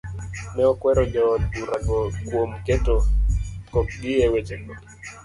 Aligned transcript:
Ne 0.55 0.63
okwero 0.71 1.03
jood 1.13 1.41
bura 1.53 1.77
go 1.85 1.99
kuom 2.27 2.51
keto 2.65 2.97
kokgi 3.73 4.11
e 4.25 4.27
wechego. 4.33 4.73